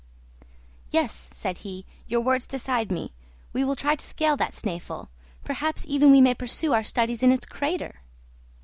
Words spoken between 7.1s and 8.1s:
in its crater!"